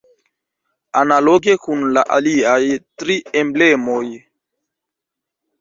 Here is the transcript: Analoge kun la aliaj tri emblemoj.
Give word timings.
Analoge 1.01 1.53
kun 1.65 1.83
la 1.99 2.03
aliaj 2.17 2.57
tri 3.03 3.19
emblemoj. 3.43 4.03